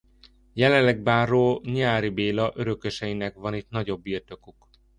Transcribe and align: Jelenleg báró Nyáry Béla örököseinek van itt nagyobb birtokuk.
Jelenleg 0.53 1.01
báró 1.01 1.59
Nyáry 1.63 2.09
Béla 2.09 2.51
örököseinek 2.55 3.35
van 3.35 3.53
itt 3.53 3.69
nagyobb 3.69 4.01
birtokuk. 4.01 4.67